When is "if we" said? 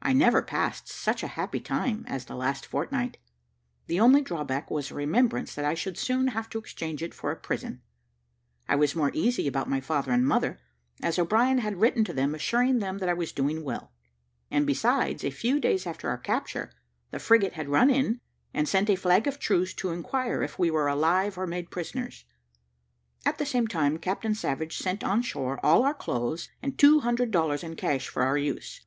20.42-20.70